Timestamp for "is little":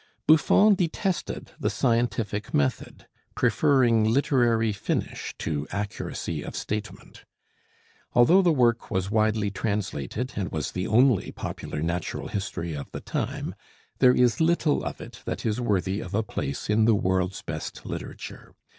14.15-14.83